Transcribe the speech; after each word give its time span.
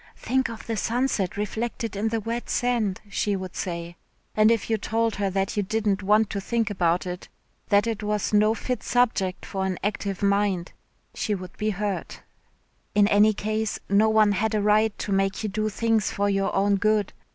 "Think 0.17 0.49
of 0.49 0.65
the 0.65 0.75
sunset 0.77 1.37
reflected 1.37 1.95
in 1.95 2.07
the 2.07 2.19
wet 2.19 2.49
sand," 2.49 3.01
she 3.07 3.35
would 3.35 3.55
say, 3.55 3.97
and 4.35 4.49
if 4.49 4.67
you 4.67 4.79
told 4.79 5.17
her 5.17 5.29
that 5.29 5.55
you 5.55 5.61
didn't 5.61 6.01
want 6.01 6.31
to 6.31 6.41
think 6.41 6.71
about 6.71 7.05
it, 7.05 7.29
that 7.69 7.85
it 7.85 8.01
was 8.01 8.33
no 8.33 8.55
fit 8.55 8.81
subject 8.81 9.45
for 9.45 9.63
an 9.63 9.77
active 9.83 10.23
mind, 10.23 10.71
she 11.13 11.35
would 11.35 11.55
be 11.55 11.69
hurt. 11.69 12.23
In 12.95 13.07
any 13.09 13.33
case 13.35 13.77
no 13.89 14.09
one 14.09 14.31
had 14.31 14.55
a 14.55 14.61
right 14.63 14.97
to 14.97 15.11
make 15.11 15.43
you 15.43 15.49
do 15.49 15.69
things 15.69 16.09
for 16.09 16.27
your 16.27 16.51
own 16.55 16.77
good. 16.77 17.13